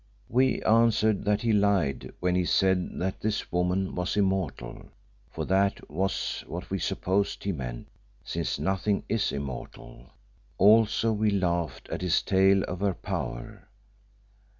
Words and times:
"We 0.29 0.63
answered 0.63 1.25
that 1.25 1.43
he 1.43 1.53
lied 1.53 2.11
when 2.19 2.33
he 2.33 2.43
said 2.43 2.97
that 2.99 3.21
this 3.21 3.51
woman 3.51 3.93
was 3.93 4.17
immortal 4.17 4.89
for 5.29 5.45
that 5.45 5.91
was 5.91 6.43
what 6.47 6.71
we 6.71 6.79
supposed 6.79 7.43
he 7.43 7.51
meant 7.51 7.87
since 8.23 8.57
nothing 8.57 9.03
is 9.07 9.31
immortal; 9.31 10.09
also 10.57 11.13
we 11.13 11.29
laughed 11.29 11.87
at 11.89 12.01
his 12.01 12.23
tale 12.23 12.63
of 12.63 12.79
her 12.79 12.95
power. 12.95 13.67